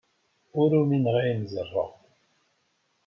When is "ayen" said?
1.21-1.43